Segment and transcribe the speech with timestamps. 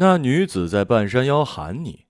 [0.00, 2.06] 那女子在半山腰喊你。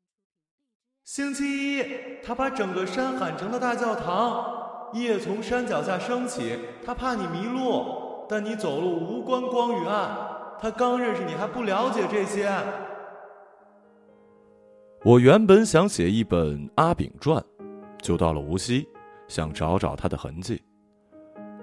[1.05, 1.85] 星期一，
[2.23, 4.45] 她把整个山喊成了大教堂。
[4.93, 10.14] 夜从山脚下升起，她怕你迷路，但你走路无关光与暗。
[10.61, 12.51] 她刚认识你还不了解这些。
[15.02, 17.43] 我原本想写一本《阿炳传》，
[18.02, 18.86] 就到了无锡，
[19.29, 20.62] 想找找他的痕迹。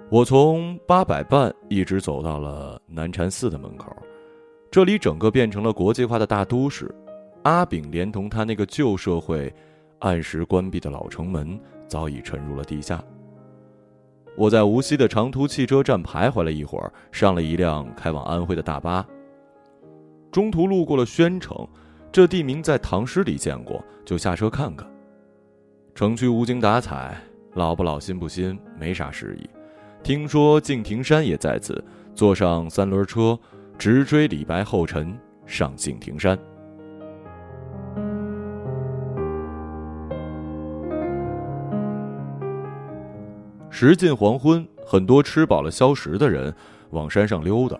[0.10, 3.96] 我从八百伴一直走到了南禅寺的门口，
[4.76, 6.94] 这里整个变成了国际化的大都市。
[7.44, 9.50] 阿炳连同他那个旧社会，
[10.00, 11.58] 按时关闭的老城门
[11.88, 13.02] 早已沉入了地下。
[14.36, 19.08] 我在无锡的长途汽车站徘徊了一会儿，上了一辆开往安徽的大巴。
[20.30, 21.66] 中途路过了宣城，
[22.12, 24.86] 这地名在唐诗里见过，就下车看看。
[25.94, 27.18] 城区无精打采，
[27.54, 29.50] 老不老新不新，没啥诗意。
[30.04, 31.82] 听说敬亭山也在此，
[32.14, 33.40] 坐上三轮车，
[33.78, 36.38] 直追李白后尘，上敬亭山。
[43.70, 46.54] 时近黄昏，很多吃饱了消食的人
[46.92, 47.78] 往山上溜达。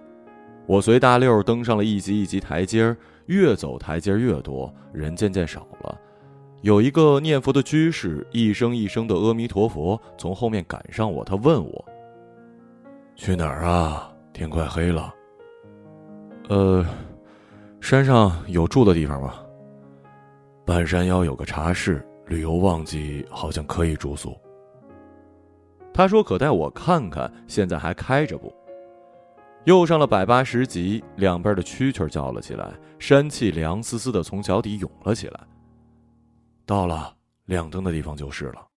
[0.68, 5.98] 我随大溜登上了一级一级台阶儿，越走台阶越多，人渐渐少了。
[6.64, 11.24] 有一个念佛的居士，一声一声的阿弥陀佛，从后面赶上我。
[11.24, 11.86] 他问我
[13.16, 14.12] ：“去哪儿啊？
[14.34, 15.14] 天快黑了。
[16.48, 16.86] ”“呃，
[17.82, 19.34] 山上有住的地方吗
[20.66, 24.38] ？”“半山腰有个茶室，旅游旺季好像可以住宿。”
[25.94, 28.54] 他说：“可带我看看，现在还开着不？”
[29.66, 35.40] 又上了百八十级，两边的蛐蛐叫了起来，山气凉丝丝的从脚底涌了起来。
[36.66, 38.68] 到了亮灯的地方就是了。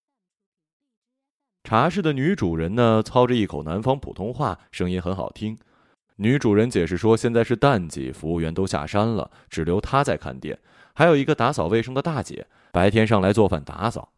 [1.64, 5.58] 茶室的女主人呢，操着一口南方普通话，声音很好听。
[6.20, 10.58] 女主人解释说：“现在是淡季，服务员都下山了，只留她在看店，
[10.92, 14.10] 还有一个打扫卫生的大姐，白天上来做饭打扫。”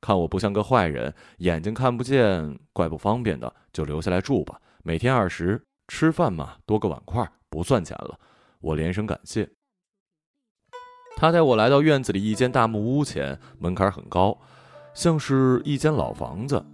[0.00, 4.60] 看我不像个坏人，眼睛看不见，怪不方便的，就留下来住吧。
[4.84, 8.16] 每天二十，吃饭嘛，多个碗筷不算钱了。
[8.60, 9.48] 我连声感谢。
[11.16, 14.38] 他带我来到院子里一间大木屋前，门槛很高，
[14.94, 16.64] 像是一间老房子。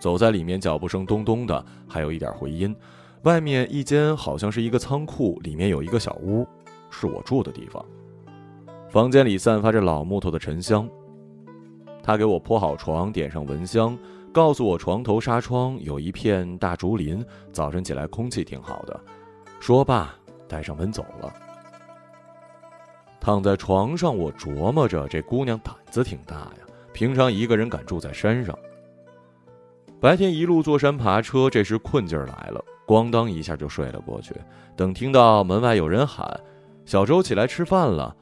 [0.00, 2.74] 走在里面，脚步声咚咚的，还有一点回音。
[3.22, 6.44] 外面一间好像是一个仓库，里面有一个小屋，
[6.90, 7.84] 是我住的地方。
[8.88, 10.88] 房间里散发着老木头的沉香。
[12.02, 13.96] 他给我铺好床，点上蚊香，
[14.32, 19.00] 告诉我床头纱窗有一片大竹林，早晨起来空气挺好的。
[19.60, 20.12] 说罢，
[20.48, 21.32] 带上门走了。
[23.20, 28.58] 躺在床上，我琢磨着这姑娘胆子挺大呀，平常一个人敢住在山上。
[30.00, 34.34] 白天一路坐山爬车，这时困劲儿来了，咣当一下就睡了过去。
[34.76, 36.38] 等听到门外有人喊
[36.84, 38.14] ：“小周起来吃饭了。”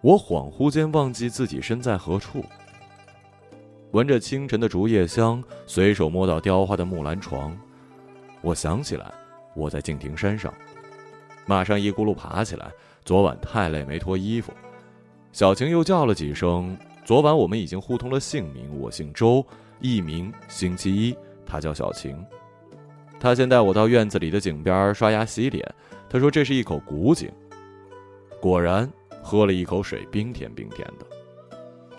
[0.00, 2.44] 我恍惚间忘记自己身在何处。
[3.92, 7.56] 闻着清晨的竹叶香，随手摸到雕花的木兰床，
[8.40, 9.12] 我想起来
[9.54, 10.52] 我在敬亭山上，
[11.44, 12.70] 马上一咕噜爬起来。
[13.04, 14.52] 昨晚太累没脱衣服，
[15.32, 16.76] 小晴又叫了几声。
[17.04, 19.44] 昨晚我们已经互通了姓名，我姓周，
[19.80, 21.16] 艺名星期一，
[21.46, 22.16] 他叫小晴。
[23.18, 25.74] 他先带我到院子里的井边刷牙洗脸，
[26.08, 27.30] 他说这是一口古井。
[28.40, 28.90] 果然，
[29.22, 31.06] 喝了一口水，冰甜冰甜的。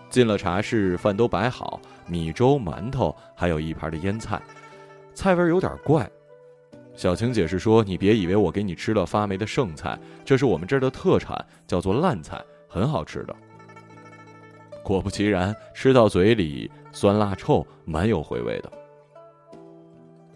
[0.10, 4.42] 进了茶室，饭都摆好，米粥、馒头，还有一盘的腌菜，
[5.14, 6.10] 菜味有点怪。
[6.96, 13.36] 小晴解释说：“你别以为我给你吃了发霉的剩菜，这是我们这儿的特产，叫做烂菜，很好吃的。”
[14.82, 18.72] 果不其然，吃到嘴里酸辣臭，蛮有回味的。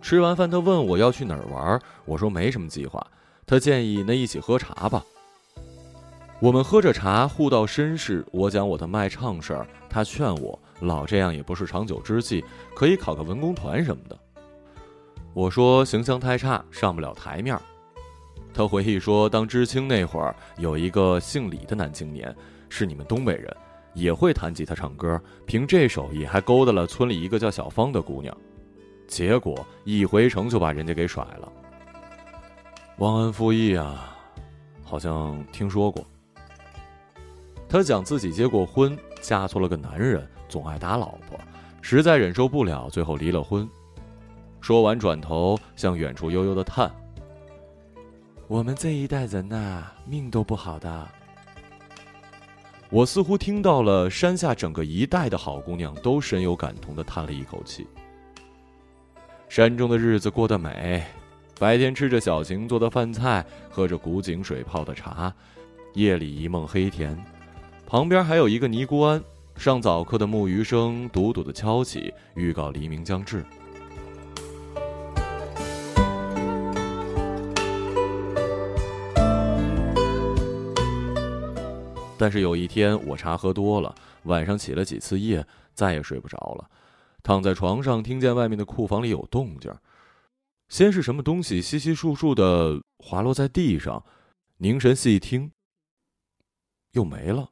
[0.01, 3.06] 吃完饭，他问我要去哪儿玩，我说没什么计划。
[3.45, 5.03] 他建议那一起喝茶吧。
[6.39, 8.25] 我们喝着茶，互道身世。
[8.31, 12.44] 我讲我的卖唱事儿，他劝我老这样也不是长久之计，
[12.75, 14.17] 可以考个文工团什么的。
[15.34, 17.57] 我说形象太差，上不了台面。
[18.53, 22.35] 他回忆说，当知青那会儿，有一个姓李的男青年，
[22.70, 23.55] 是你们东北人，
[23.93, 28.35] 也会弹吉他唱歌，凭这手艺还勾搭了村里一个叫小芳的姑娘，
[29.11, 31.52] 结果一回城就把人家给甩了。
[32.99, 34.17] 忘恩负义啊，
[34.85, 36.02] 好像听说过。
[37.67, 41.37] 他讲自己结过婚，嫁错了个男人，总爱打老婆，
[41.81, 43.67] 实在忍受不了，最后离了婚。
[44.61, 46.90] 说完，转头向远处悠悠的叹
[48.47, 51.08] ：“我们这一代人呐，命都不好的。”
[52.90, 57.85] 我似乎听到了山下整个一代的好姑娘都深有感同的叹了一口气。
[59.51, 61.03] 山中的日子过得美，
[61.59, 65.33] 白天吃着小晴做的饭菜，喝着古井水泡的茶，
[65.93, 67.21] 夜里一梦黑甜。
[67.85, 69.21] 旁边还有一个尼姑庵，
[69.57, 73.43] 上早课的木鱼声笃笃的敲起，预告黎明将至。
[82.17, 83.93] 但是有一天，我茶喝多了，
[84.23, 86.69] 晚上起了几次夜，再也睡不着了。
[87.23, 89.73] 躺在床上，听见外面的库房里有动静。
[90.70, 94.06] 先是什么东西稀稀疏疏的滑落在地上，
[94.58, 95.52] 凝神细听，
[96.91, 97.50] 又没了。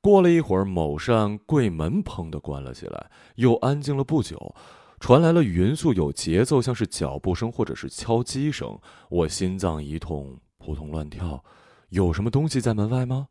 [0.00, 4.54] 过了一会儿，某扇柜门砰的关了起来，又安静了不久，
[4.98, 8.78] 传来了匀速有节奏，像是脚步声或者是敲击声。
[9.08, 11.44] 我心脏一痛，扑通乱跳。
[11.90, 13.28] 有什么东西在门外吗？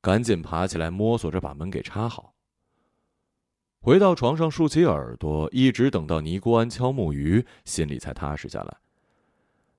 [0.00, 2.35] 赶紧爬起来，摸索着把门给插好。
[3.86, 8.76] 回到床上，竖起耳朵，一直等到尼姑庵敲木鱼，心里才踏实下来。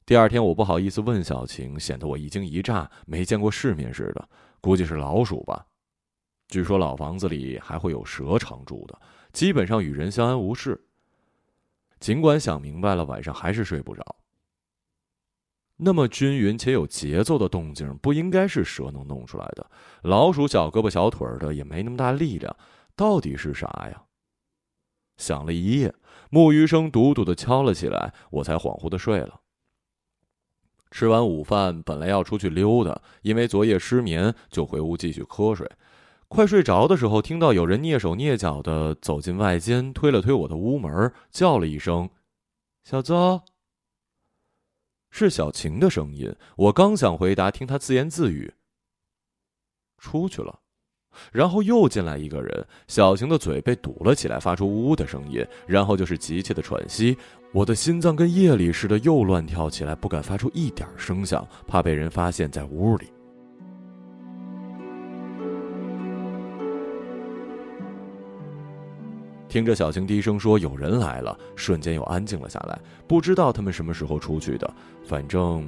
[0.06, 4.30] 第二天，我不好意思问小晴，显得我一惊一乍，没见过世面似的。
[4.62, 5.65] 估计是老鼠吧？
[6.48, 8.98] 据说老房子里还会有蛇常住的，
[9.33, 10.81] 基本上与人相安无事。
[12.00, 14.15] 尽管想明白了，晚上还是睡不着。
[15.75, 19.69] 那么均匀且有节奏的动静，不应该是蛇能弄出来的。
[20.03, 22.56] 老鼠小胳膊小腿的，也没那么大力量，
[22.98, 24.04] 到底是啥呀？
[25.16, 25.96] 想了一夜，
[26.30, 29.42] 木鱼声笃笃的敲了起来，我才恍惚的睡了。
[30.90, 35.70] 吃完午饭，本来要出去溜达，因为昨夜失眠，就回屋继续瞌睡。
[36.28, 42.10] 快睡着的时候，听到有人蹑手蹑脚的走进外间，推了推我的屋门，叫了一声
[42.84, 43.44] ：“小邹。”
[45.10, 48.56] 是小晴的声音，我刚想回答，听她自言自语
[49.98, 50.62] ：“出去了。”
[51.31, 57.18] 然后又进来一个人，小晴的嘴被堵了起来，发出呜呜的声音，然后就是急切的喘息。
[57.54, 63.08] 我的心脏跟夜里似的又乱跳起来，不敢发出一点声响，怕被人发现，在屋里。
[69.48, 72.78] 听着小晴低声说：“有人来了。”瞬间又安静了下来。
[73.08, 74.72] 不知道他们什么时候出去的，
[75.06, 75.66] 反正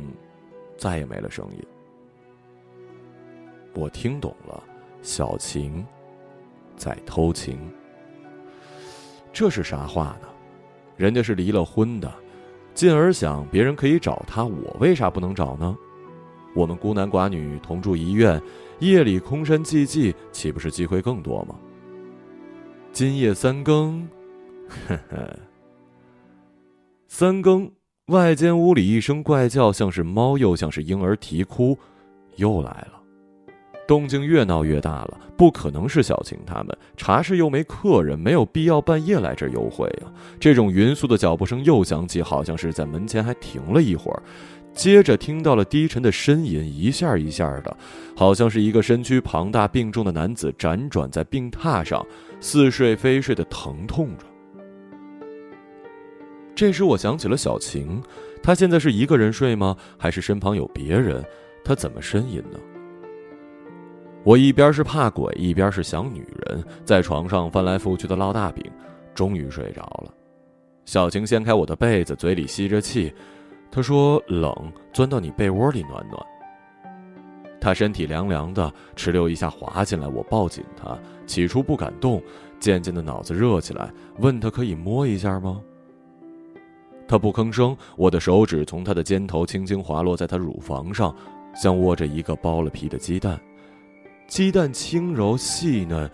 [0.78, 1.66] 再也没了声音。
[3.74, 4.62] 我听懂了，
[5.01, 5.86] 小晴
[6.75, 7.60] 在偷情。
[9.31, 10.28] 这是啥话呢？
[10.98, 12.13] 人家是离了婚的，
[12.74, 15.78] 进而想别人可以找他，我为啥不能找呢？
[16.56, 18.42] 我们孤男寡女同住一院，
[18.80, 21.56] 夜里空山寂寂，岂不是机会更多吗？
[22.92, 24.07] 今夜三更，
[24.68, 25.40] 呵呵。
[27.07, 27.72] 三更，
[28.07, 31.78] 外间屋里一声怪叫，像是猫，又像是婴儿啼哭，
[32.36, 32.99] 又来了。
[33.89, 36.77] 动静越闹越大了，不可能是小晴他们。
[36.95, 40.13] 茶室又没客人，没有必要半夜来这儿幽会啊。
[40.39, 44.21] 这种匀速的脚步声又响起，好像是在门前还停了一会儿。
[44.75, 47.75] 接着听到了低沉的呻吟，一下一下的，
[48.15, 52.06] 好像是一个身躯庞大、病重的男子辗转在病榻上，
[52.39, 54.25] 似睡非睡的疼痛着。
[56.53, 58.00] 这时我想起了小晴，
[58.44, 59.75] 她现在是一个人睡吗？
[59.97, 61.25] 还是身旁有别人？
[61.63, 62.59] 她怎么呻吟呢？
[64.30, 68.64] 我一边是怕鬼，一边是想女人，在床上翻来覆去的烙大饼，
[69.16, 70.14] 终于睡着了。
[70.86, 73.12] 小晴掀开我的被子，嘴里吸着气。
[73.72, 74.54] 她说：“冷，
[74.94, 76.24] 钻到你被窝里暖暖。”
[77.60, 80.07] 她身体凉凉的，哧溜一下滑进来。
[80.07, 80.95] 我抱紧她，
[81.26, 82.21] 起初不敢动，
[82.59, 85.59] 渐渐的脑子热起来，问她可以摸一下吗？
[87.07, 87.76] 她不吭声。
[87.98, 91.16] 我的手指从她的肩头轻轻滑落在她乳房上，
[91.56, 93.42] 像握着一个剥了皮的鸡蛋。
[94.30, 96.09] 鸡蛋轻柔细嫩，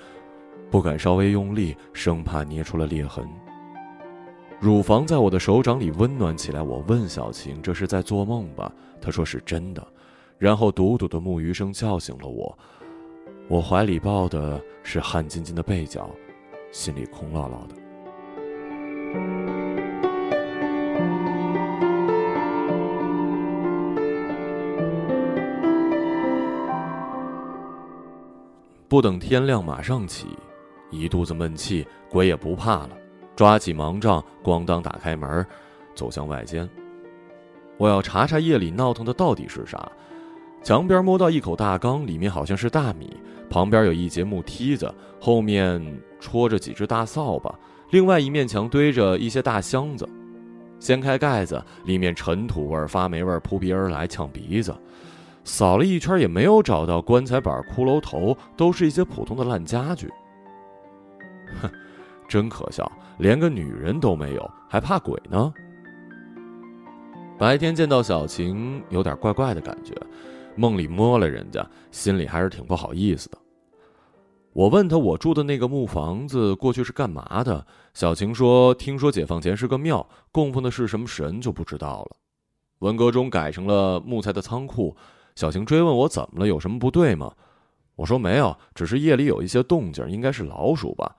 [0.71, 3.27] 不敢稍微用力，生怕捏出了裂痕。
[4.57, 6.61] 乳房在我的手掌里温暖起来。
[6.61, 9.85] 我问小晴：“这是在做梦吧？”她说：“是真的。”
[10.39, 12.57] 然后笃笃的木鱼声叫醒了我。
[13.49, 16.09] 我怀里抱的是汗津津的被角，
[16.71, 17.75] 心里空落落的。
[28.95, 30.25] 不等天亮，马上起，
[30.89, 32.91] 一肚子闷气，鬼也不怕了。
[33.35, 35.45] 抓起盲杖，咣当打开门，
[35.93, 36.65] 走向外间。
[37.75, 39.91] 我要查查夜里闹腾的到底是啥。
[40.63, 43.13] 墙边摸到一口大缸，里面好像是大米。
[43.49, 47.53] 旁边有一节木梯子，后面戳着几只大扫把。
[47.89, 50.07] 另外一面墙堆着一些大箱子。
[50.79, 54.73] 掀开盖子，里面尘土味、发霉味扑鼻而来，呛鼻子。
[55.45, 60.11] 扫了一圈也没有找到棺材板、骷髅头，都是一些普通的烂家具。
[61.61, 61.69] 哼，
[62.27, 62.91] 真可笑。
[63.19, 65.53] 连个女人都没有，还怕鬼呢？
[67.37, 69.93] 白天见到小晴有点怪怪的感觉，
[70.55, 73.37] 梦里摸了人家，心里还是挺不好意思的。
[74.51, 77.65] 我问他，我住的那个木房子过去是干嘛的？
[77.93, 82.17] 小晴说，听说解放前是个庙，供奉的是什么神就不知道了。
[82.79, 84.95] 文革中改成了木材的仓库。
[85.35, 87.33] 小晴追问我怎么了，有什么不对吗？
[87.95, 91.15] 我说没有，只是夜里有一些动静，应该是老鼠吧。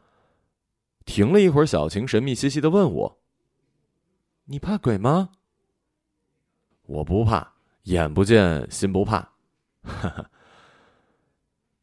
[1.05, 3.19] 停了一会儿，小晴神秘兮兮的问我
[4.47, 5.31] ：“你怕鬼吗？”
[6.87, 7.53] 我不怕，
[7.85, 9.19] 眼不见心不怕。
[9.83, 10.31] 哈哈。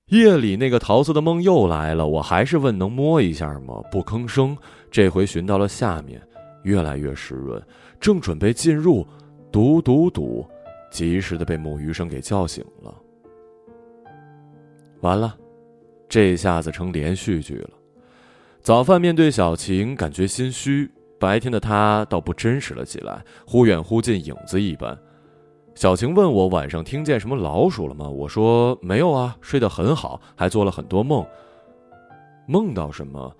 [0.07, 3.81] 夜里那个桃色的梦又来了，我还是问能摸一下吗？
[3.89, 4.55] 不吭声。
[4.91, 6.21] 这回寻到了下面，
[6.63, 7.65] 越来越湿润，
[7.99, 9.07] 正准备进入，
[9.51, 10.45] 嘟嘟嘟，
[10.93, 12.95] 及时的被木鱼声给叫醒了。
[15.01, 15.35] 完了，
[16.07, 17.71] 这下子成连续剧了。
[18.61, 20.87] 早饭面对小晴，感觉心虚；
[21.19, 24.95] 白天的他倒不真实了起来，忽远忽近，影子一般。
[25.73, 28.07] 小晴问我晚上听见什么老鼠了吗？
[28.07, 31.25] 我说没有啊，睡得很好，还做了很多梦。
[32.47, 33.35] 梦到什么？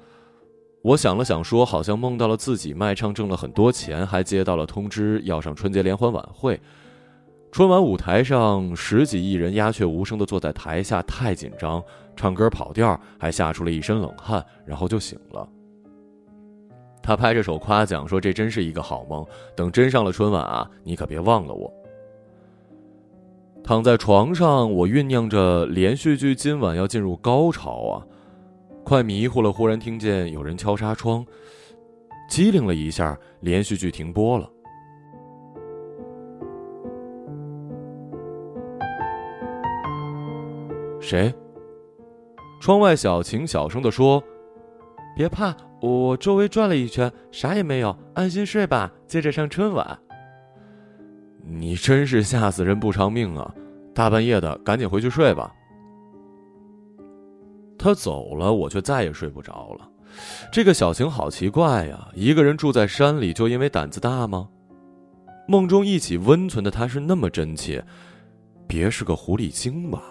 [0.81, 6.60] 我想了想，说好像梦到了自己卖唱挣了很多钱，还接到了通知要上春节联欢晚会。
[7.53, 11.83] 春晚舞台上十几亿人鸦雀无声地坐在台下，太紧张，
[12.15, 15.48] 唱歌跑调，还吓出了一身冷汗，然后就醒了。
[17.03, 19.24] 他拍着手夸奖说：“这真是一个好梦，
[19.55, 21.72] 等真上了春晚啊，你可别忘了我。”
[23.63, 28.01] 躺在床上，我酝酿着连续剧今晚要进入高潮啊！
[28.83, 31.24] 快迷糊了，忽然听见有人敲纱窗，
[32.27, 34.50] 机灵了一下，连续剧停播了。
[41.03, 41.33] 谁？
[42.62, 44.24] 窗外，小晴小声的说
[45.17, 50.00] ：“别怕，我周围转了一圈，啥也没有，安心睡吧，接着上春晚。”
[51.45, 53.53] 你真是吓死人不偿命啊！
[53.93, 55.53] 大半夜的，赶紧回去睡吧。
[57.77, 59.89] 他走了，我却再也睡不着了。
[60.53, 64.48] 这个小晴好奇怪呀，一个人住在山里，就因为胆子大吗？
[65.50, 67.83] 梦中一起温存的他是那么真切，
[68.65, 70.01] 别是个狐狸精吧？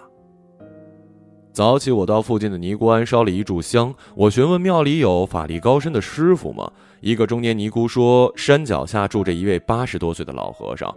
[1.53, 3.93] 早起，我到附近的尼姑庵烧了一炷香。
[4.15, 6.71] 我询问庙里有法力高深的师傅吗？
[6.99, 10.91] 一个中年尼姑说，山脚下住着一位八十多岁的老和尚。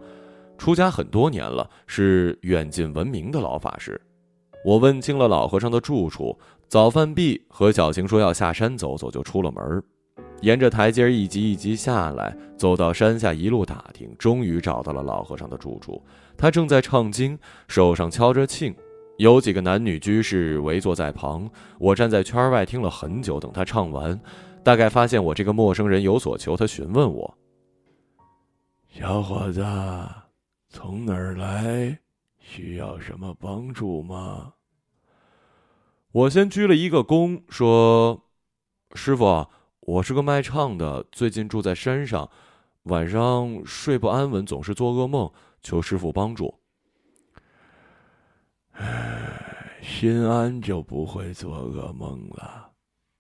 [0.57, 4.01] 出家很多年了，是远近闻名的老法师。
[4.65, 6.35] 我问清了老和尚的住处，
[6.69, 9.83] 早饭毕，和小晴说要下山走走，就出了门。
[10.41, 16.03] 沿着台阶一级一级下来，走到山下，一路打听，终于找到了老和尚的住处。
[16.35, 18.75] 他正在唱经，手上敲着磬，
[19.19, 21.51] 有几个男女居士围坐在旁。
[21.79, 24.21] 我站在圈外听了很久，等他唱完，
[24.63, 27.39] 大概发现我这个陌生人有所求，他询问我
[28.89, 29.65] ：“小伙子。”
[30.69, 31.99] 从哪儿来？
[32.39, 34.53] 需要什么帮助吗？
[36.13, 38.25] 我先鞠了一个躬，说
[38.95, 39.47] ：“师傅，
[39.81, 42.29] 我是个卖唱的，最近住在山上，
[42.85, 45.33] 晚上睡不安稳，总是做噩梦，
[45.63, 46.61] 求师傅帮助。”
[48.77, 52.71] 唉，心安就不会做噩梦了，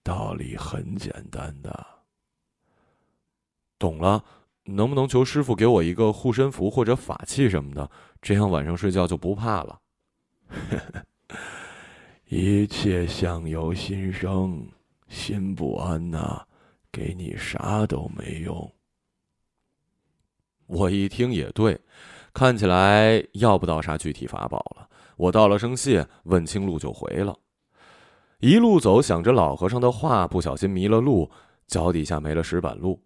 [0.03, 1.87] 道理很简单的。
[3.79, 4.25] 懂了。
[4.69, 7.89] 能不能求师傅给我一个护身符或者法器什么的，
[8.21, 9.79] 这样晚上睡觉就不怕了。
[12.27, 14.67] 一切相由心生，
[15.07, 16.45] 心不安呐，
[16.91, 18.73] 给你啥都没用。
[20.67, 21.81] 我一听也对，
[22.35, 24.89] 看起来要不到啥具体法宝了。
[25.17, 27.37] 我道了声谢，问清路就回了。
[28.41, 31.31] 一路走，想着老和尚的话，不小心迷了路，
[31.67, 33.03] 脚底下没了石板路。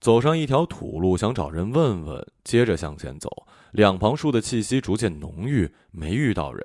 [0.00, 2.24] 走上一条土路，想找人问问。
[2.44, 3.28] 接着向前走，
[3.72, 6.62] 两旁树的气息逐渐浓郁，没遇到人。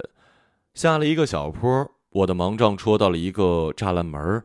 [0.75, 4.43] 下了一个小坡，我的盲杖戳到了一个栅栏门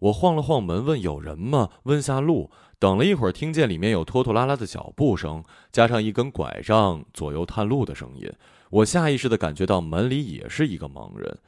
[0.00, 1.70] 我晃了晃门，问有人吗？
[1.84, 2.50] 问下路。
[2.78, 5.42] 等了一会儿，听见里面有拖拖拉拉的脚步声，
[5.72, 8.30] 加上一根拐杖左右探路的声音。
[8.70, 11.38] 我下意识地感觉到门里也是一个盲人。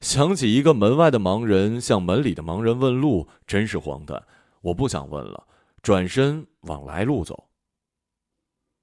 [0.00, 4.22] 想起一个门外的盲人向门里的盲人问路，真是荒诞。
[4.62, 5.46] 我不想问了。
[5.82, 7.48] 转身往来路走。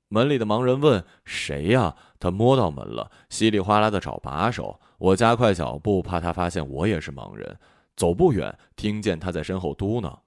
[0.10, 4.79] 门里的盲人问：“谁呀？”他摸到门了，稀里哗啦的找把手。
[4.98, 7.58] 我加快脚步，怕他发现我也是盲人。
[7.96, 10.17] 走不远，听见他在身后嘟囔：“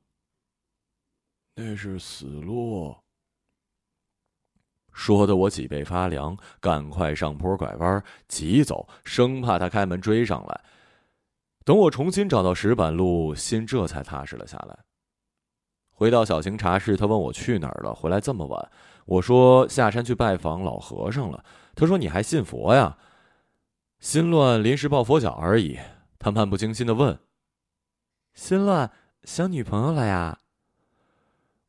[1.54, 2.96] 那是死路。”
[4.92, 10.60] 说的我脊背发凉，赶快上坡拐弯，急走，生怕他开门追上来。
[11.64, 14.80] 等我重新找到石板路，心这才踏实了下来。
[15.88, 18.70] 回到小型茶室，他问我去哪儿了，回来这么晚。
[19.06, 21.44] 我说下山去拜访老和尚了。
[21.74, 22.98] 他说你还信佛呀？
[24.00, 25.78] 心乱，临时抱佛脚而已。
[26.18, 27.18] 他漫不经心的问
[28.34, 28.90] ：“心乱，
[29.22, 30.40] 想女朋友了呀？”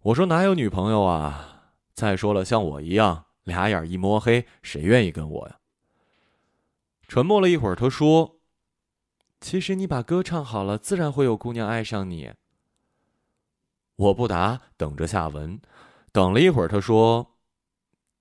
[0.03, 1.72] 我说哪有女朋友啊？
[1.93, 5.60] 再说了，像我一样，俩眼一摸黑，谁愿意跟我呀？
[7.07, 8.41] 沉默了一会儿，他说
[9.39, 12.33] ：“其实你把歌唱好了，自然会有姑娘爱上你。”
[13.95, 15.62] 我不答，等着下文。
[16.12, 17.38] 等了一会儿，他说：“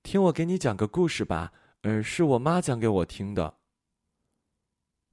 [0.05, 3.57] 听我给你讲个故事吧，嗯，是我妈讲给我听的。”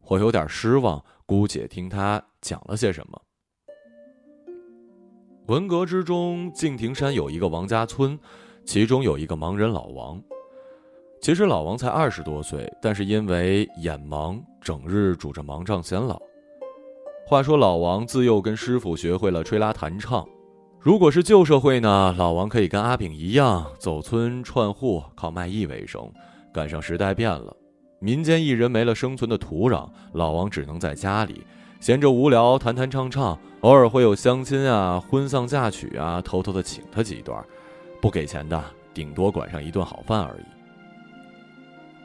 [0.09, 3.23] 我有点失望，姑且听他讲了些什么。
[5.49, 8.15] 文革之中，敬亭山有一个王家村，
[8.65, 10.21] 其中有一个盲人老王。
[11.19, 16.21] 其实老王才二十多岁，但是因为眼盲，整日拄着盲杖显老。
[17.25, 20.23] 话说老王自幼跟师傅学会了吹拉弹唱。
[20.79, 26.07] 如果是旧社会呢，老王可以跟阿炳一样走村串户，靠卖艺为生。
[26.53, 27.51] 赶上时代变了，
[27.99, 31.43] 民间艺人没了生存的土壤，老王只能在家里
[31.79, 37.41] 闲着无聊弹弹唱唱，偶尔会有相亲啊、婚丧嫁娶啊，偷偷的请他几段，
[38.01, 38.61] 不给钱的，
[38.93, 40.43] 顶多管上一顿好饭而已。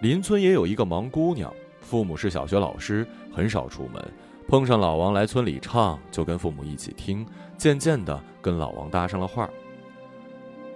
[0.00, 4.00] 邻村也有一个盲姑娘，父母是小学老师，很少出门。
[4.46, 7.26] 碰上老王来村里唱，就跟父母一起听，
[7.56, 9.48] 渐渐的跟老王搭上了话。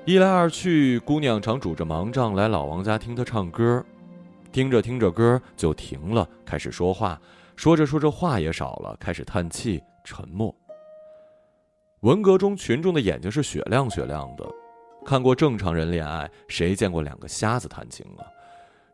[0.07, 3.85] 一来二去，姑娘常拄着盲杖来老王家听他唱歌，
[4.51, 7.21] 听着听着歌就停了，开始说话，
[7.59, 10.55] 说着说着话也少了，开始叹气，沉默。
[12.03, 14.49] 文革中群众的眼睛是雪亮雪亮的，
[15.05, 18.23] 看过正常人恋爱，谁见过两个瞎子谈情啊？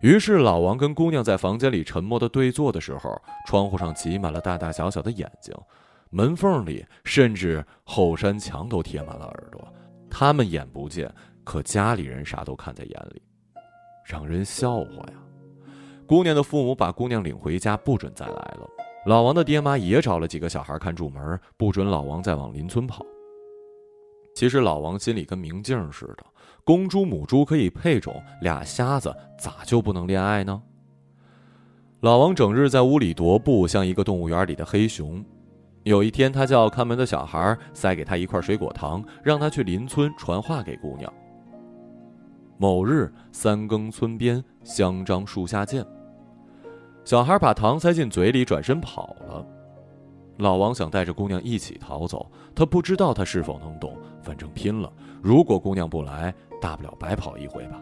[0.00, 5.54] 于是，老王跟姑娘在房间里沉默的对坐的时候，窗户上挤满了大大小小的眼睛，
[6.08, 9.62] 门缝里甚至后山墙都贴满了耳朵。
[10.10, 13.20] 他们眼不见，可家里人啥都看在眼里，
[14.06, 15.23] 让人笑话呀。
[16.06, 18.68] 姑娘的父母把姑娘领回家，不准再来了。
[19.06, 23.04] 老王的爹妈也找了几个小孩看住门，不准老王再往邻村跑。
[24.34, 26.24] 其实老王心里跟明镜似的。
[26.64, 30.62] 公猪母猪可以配种，俩瞎子咋就不能恋爱呢？
[32.00, 35.24] 老王整日在屋里踱步，像一个动物园里的黑熊。
[35.82, 41.12] 有一天，他叫看门的小孩塞给他一块水果糖，让他去邻村传话给姑娘。
[42.56, 45.84] 某日三更，村边香樟树下见。
[47.04, 49.46] 小孩把糖塞进嘴里，转身跑了。
[50.38, 54.90] 老王想带着姑娘一起逃走，他不知道他是否能懂，反正拼了。
[55.22, 57.80] 如果姑娘不来，大不了白跑一回吧。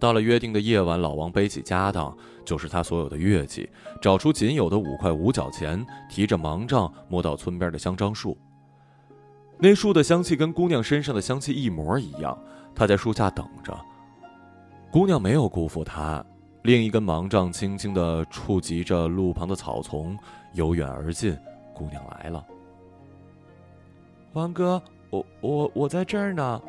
[0.00, 3.68] 到了约定的夜晚，老王背起家当，就是他所有的乐器，
[4.00, 8.36] 找出仅有的五块五角钱，提着盲杖，摸到村边的香樟树。
[9.58, 12.36] 那树的香气跟姑娘身上的香气一模一样。
[12.74, 13.76] 他在树下等着，
[14.90, 16.24] 姑娘没有辜负他。
[16.68, 20.14] 另一根盲杖轻轻地触及着路旁的草丛，
[20.52, 21.34] 由远而近。
[21.72, 22.46] 姑娘来了，
[24.34, 26.60] 王哥，我我我在这儿呢。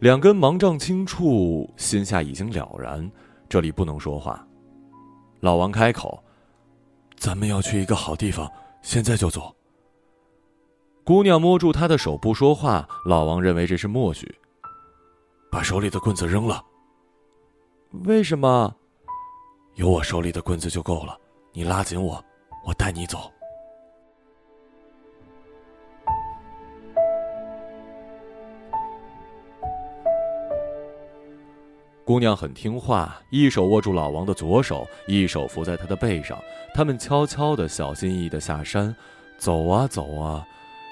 [0.00, 3.08] 两根盲杖轻触，心下已经了然，
[3.48, 4.44] 这里不能说话。
[5.38, 6.20] 老王开口
[7.14, 9.54] ：“咱们要去一个好地方，现在就走。”
[11.04, 14.32] 姑娘摸住他的手不说话，老王认为这是默许。
[15.50, 16.64] 把手里的棍子扔了。
[18.04, 18.74] 为什么？
[19.74, 21.18] 有我手里的棍子就够了。
[21.52, 22.24] 你拉紧我，
[22.64, 23.30] 我带你走。
[32.04, 36.38] 姑娘很听话，一手握住老王的左手，一手扶在他的背上。
[36.74, 38.94] 他们悄悄的、小心翼翼的下山，
[39.36, 40.46] 走啊走啊，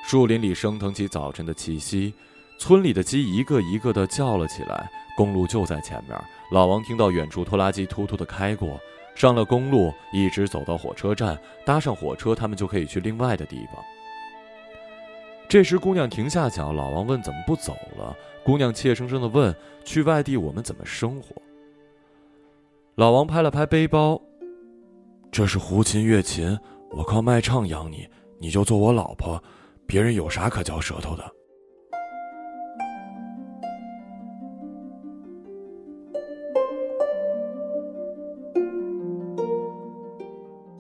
[0.04, 2.12] 树林里升腾起早晨的气息，
[2.58, 4.90] 村里的鸡一个一个的叫了起来。
[5.16, 6.18] 公路就在前面，
[6.50, 8.80] 老王听到远处拖拉机突突的开过，
[9.14, 13.84] 上了公路，一直走到火车站，搭上火车，他们就可以去另外的地方。
[15.46, 21.34] 这时，姑娘停下脚，老王问：“怎么不走了？”姑娘怯生生的问：“去外地，我们怎么生活？”
[22.94, 24.18] 老王拍了拍背包
[25.30, 26.58] ：“这是胡琴乐琴，
[26.90, 28.08] 我靠卖唱养你，
[28.38, 29.42] 你就做我老婆，
[29.90, 31.24] 别人有啥可嚼舌头的？”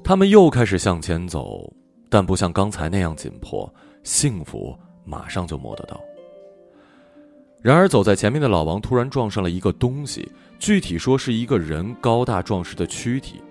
[0.04, 1.68] 他们又开始向前走，
[2.08, 3.68] 但不像刚才那样紧迫。
[4.04, 6.00] 幸福马上就摸得到。
[7.60, 13.42] 然而，走在前面的老王突然撞上了一个东西，具体说是一个人高大壮实的躯体。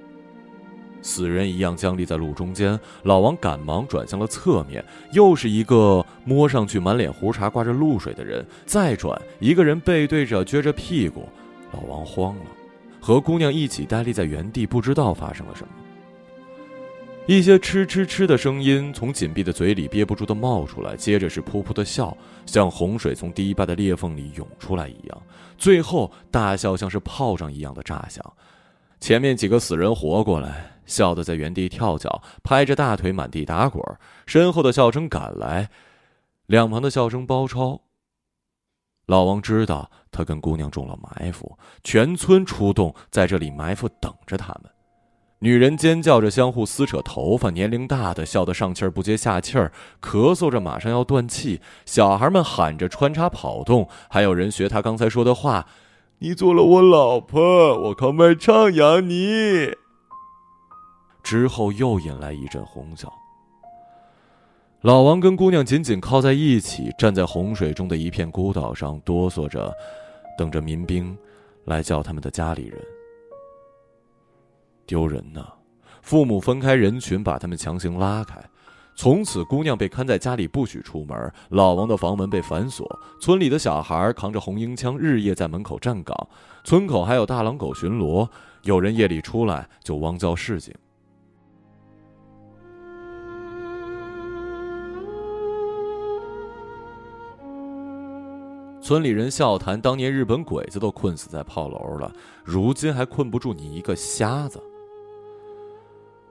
[1.01, 4.83] 死人一样僵立在路中间，老王赶忙转向了侧面，
[5.13, 8.45] 又是一个摸上去满脸胡茬、挂着露水的人。
[8.65, 11.27] 再转，一个人背对着撅着屁股，
[11.71, 12.45] 老王慌了，
[12.99, 15.69] 和姑娘一起呆立在原地，不知道发生了什么。
[17.27, 25.21] 一些吃吃吃的声音从紧闭的嘴里憋不住的冒出来，接着是噗噗的笑，像洪水从堤坝的裂缝里涌出来一样。
[25.55, 28.23] 最后大笑像是炮仗一样的炸响。
[28.99, 33.81] 前面几个死人活过来，笑得在原地跳脚，拍着大腿满地打滚。
[34.25, 35.69] 身后的笑声赶来，
[36.45, 37.81] 两旁的笑声包抄。
[39.05, 44.71] 老王知道他跟姑娘中了埋伏，全村出动，在这里埋伏等着他们。
[45.39, 55.65] 女人尖叫着，相互撕扯头发；年龄大的笑得上气儿不接下气儿，咳嗽着马上要断气；小孩们喊着穿插跑动，还有人学他刚才说的话
[56.21, 57.41] ：“你做了我老婆，
[57.83, 59.73] 我靠卖唱养你。”
[61.23, 63.11] 之后又引来一阵哄笑。
[64.81, 69.73] 老王跟姑娘紧紧靠在一起，站在洪水中的一片孤岛上，哆嗦着，
[70.37, 71.17] 等着民兵
[71.65, 72.81] 来叫他们的家里人。
[74.85, 75.45] 丢人呢！
[76.01, 78.41] 父母分开人群，把他们强行拉开。
[79.01, 81.31] 从此，姑娘被看在家里，不许出门。
[81.51, 82.85] 老王的房门被反锁。
[83.21, 86.27] 村里的小孩扛着红缨枪，日夜在门口站岗。
[86.65, 88.27] 村口还有大狼狗巡逻，
[88.63, 90.75] 有人夜里出来就汪叫示警。
[98.81, 102.11] 村里人笑谈，当年日本鬼子都困死在炮楼了，
[102.43, 104.61] 如今还困不住你一个瞎子。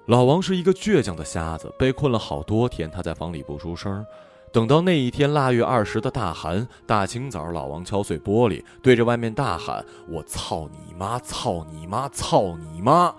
[0.09, 4.03] 老王是一个倔强的瞎子，被困了好多天，他在房里不出声。
[4.51, 11.19] 等到那一天腊月二十的大寒，大清早，老王敲碎玻璃，对着外面大喊：“我操你妈！
[11.19, 12.09] 操你妈！
[12.09, 13.15] 操你妈！”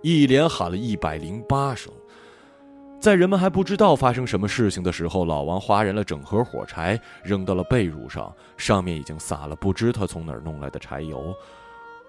[0.00, 1.92] 一连喊了一百零八声。
[2.98, 11.34] 在人们还不知道发生什么事情的时候，老王划燃了整盒火柴，扔到了被褥上，上面已经撒了不知他从哪儿弄来的柴油。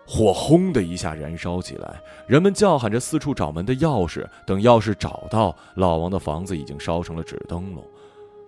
[0.08, 4.26] 火轰的一下燃烧起来，人们叫喊着四处找门的钥匙。
[4.46, 7.84] 等钥匙找到，老王的房子已经烧成了纸灯笼。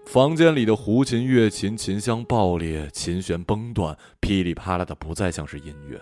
[0.05, 5.99] 房间里的胡琴、乐琴琴箱爆裂，琴弦崩断，噼里啪啦的不再像是音乐。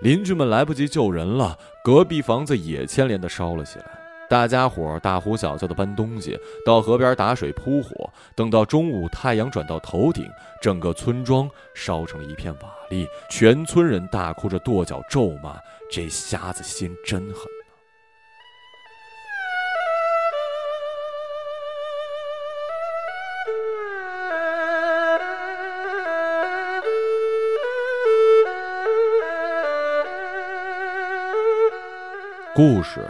[0.00, 3.97] 邻居们来不及救人了，隔壁房子也牵连的烧了起来。
[4.28, 8.10] 大家伙大呼小叫的搬东西，到河边打水扑火。
[8.34, 13.08] 等到中午，太阳转到头顶，整个村庄烧成了一片瓦砾。
[13.30, 15.56] 全村人大哭着跺脚咒骂
[15.90, 17.46] ：“这瞎子心真狠！”
[32.54, 33.00] 故事。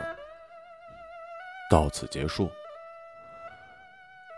[1.69, 2.51] 到此结束。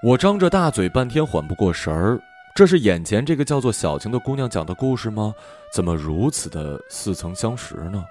[0.03, 2.21] 我张着大嘴，半天缓不过神儿。
[2.55, 5.35] 这是眼前这个叫做小晴的姑娘讲的故事吗？
[5.73, 8.05] 怎么如此的似曾相识呢？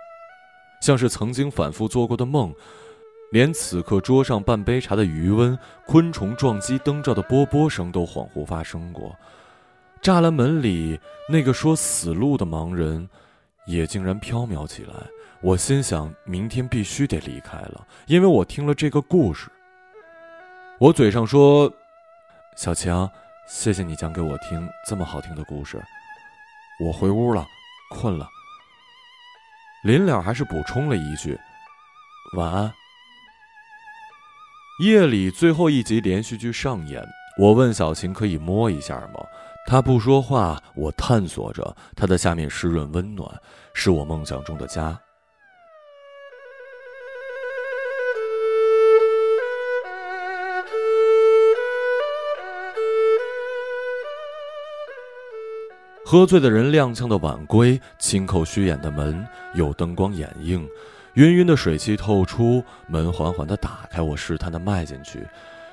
[0.81, 2.53] 像是曾经反复做过的梦，
[3.31, 9.13] 连此刻桌上半杯茶的余温、昆虫撞击灯罩的啵啵声都恍惚发生过。
[10.01, 13.09] 栅栏门里那个说死路的盲人，
[13.67, 14.93] 也竟然飘渺起来。
[15.41, 19.49] 我心想，明天必须得离开了，因为我听了这个故事。
[20.79, 21.71] 我嘴上说
[22.57, 23.09] ：“小强，
[23.47, 25.81] 谢谢你讲给我听这么好听的故事。”
[26.85, 27.45] 我回屋了，
[27.89, 28.27] 困了。
[29.83, 31.39] 临了还是补充了一句
[32.35, 32.73] ：“晚安。”
[34.83, 37.01] 夜里最后一集连续剧上演，
[37.37, 39.25] 我问小晴可以摸一下吗？
[39.65, 43.41] 她不说话，我探索着她的下面湿润温暖，
[43.73, 44.99] 是我梦想中的家。
[56.11, 60.67] 喝醉的人踉跄的晚归，轻叩虚掩的门，有灯光掩映，
[61.13, 65.23] 晕晕的水汽透出，门缓缓地打开，我试探地迈进去。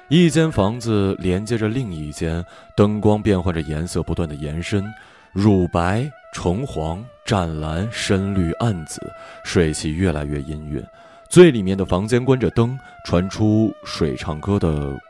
[0.08, 2.44] 一间房子连接着另一间，
[2.76, 4.84] 灯光变换着颜色，不断的延伸，
[5.32, 9.00] 乳白、橙黄、湛蓝、深绿、暗紫，
[9.42, 10.84] 水汽越来越氤氲。
[11.30, 14.68] 最里面的房间关着灯，传出水唱歌的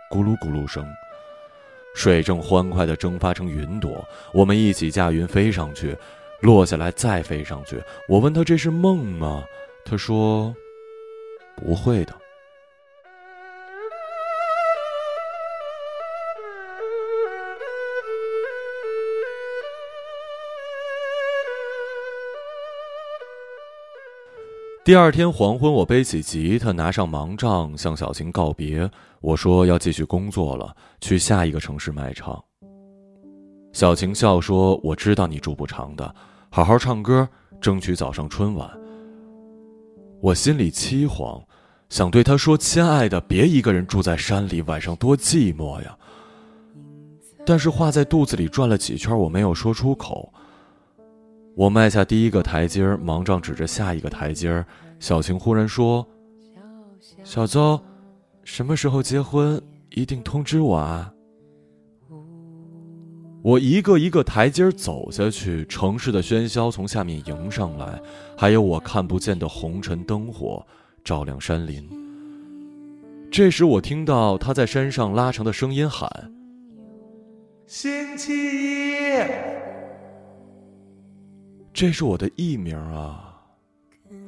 [0.08, 0.86] 咕噜咕噜声。
[1.96, 5.96] 水正欢快的蒸发成云朵，我们一起驾云飞上去，
[6.40, 9.42] 落下来再飞上去，我问他这是梦吗？
[9.82, 10.54] 他说
[11.56, 12.14] 不会的。
[24.85, 28.88] 第二天黄昏，我背起吉他，拿上盲杖向小琴告别。
[29.26, 32.40] 我说要继续工作了，去下一个城市卖唱。
[33.72, 36.14] 小晴笑说：“我知道你住不长的，
[36.48, 37.28] 好好唱歌，
[37.60, 38.70] 争取早上春晚。”
[40.22, 41.42] 我心里凄惶，
[41.88, 45.98] 想对她说：“亲爱的，别一个人住在山里，晚上多寂寞呀。”
[47.44, 50.32] 但是话在肚子里转了几圈，我没有说出口。
[51.56, 54.64] 我迈下第一个台阶盲杖指着下一个台阶
[55.00, 56.06] 小晴忽然说
[57.24, 57.82] ：“小邹，
[58.46, 59.61] 什么时候结婚？
[59.90, 61.12] 一定通知我啊！”
[63.42, 68.00] 我一个一个台阶走下去，城市的喧嚣从下面迎上来，
[68.38, 70.64] 还有我看不见的红尘灯火
[71.02, 71.88] 照亮山林。
[73.32, 76.09] 这时，我听到他在山上拉长的声音喊
[77.66, 79.22] ：“星期一。”
[81.74, 83.36] 这是我的艺名啊！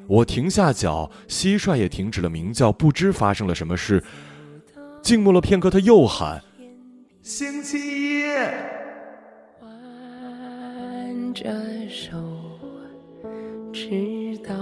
[0.09, 4.03] 我停下脚，蟋蟀也停止了鸣叫，不知发生了什么事。
[5.03, 6.43] 静默了片刻，他又喊
[7.23, 8.23] ：“星期一。”
[9.61, 11.45] 挽着
[11.91, 12.17] 手，
[13.71, 14.55] 直到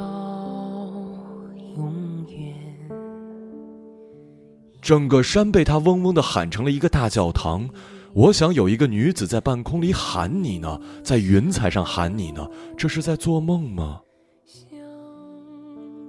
[1.77, 2.53] 永远。
[4.83, 7.71] 整个山被他嗡嗡的喊成了一个大教堂。
[8.13, 14.01] 我想有一个女子在半空里喊你呢，在云彩上喊你呢，这是在做梦吗？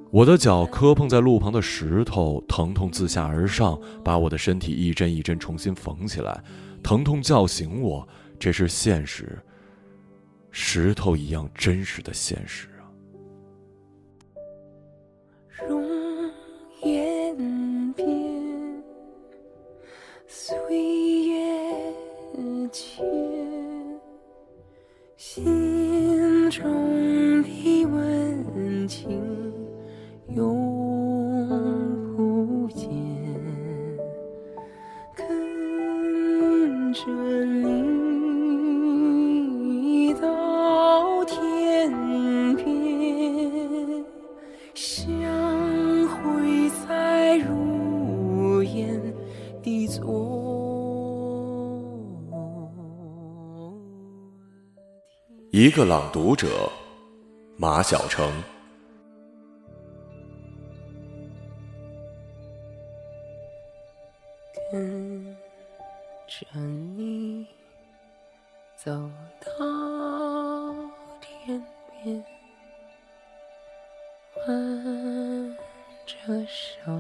[0.10, 6.42] 我的脚磕碰在路旁的石头，疼痛自下而上，把我的身体一针一针重新缝起来，
[6.82, 8.08] 疼痛叫醒我，
[8.40, 9.38] 这是现实，
[10.50, 12.70] 石头一样真实的现实。
[55.68, 56.72] 一个朗读者，
[57.58, 58.32] 马晓成。
[64.72, 65.36] 跟
[66.26, 66.58] 着
[66.96, 67.46] 你
[68.78, 68.94] 走
[69.42, 70.74] 到
[71.20, 71.62] 天
[72.02, 72.24] 边，
[74.48, 75.58] 挽
[76.06, 76.98] 着手，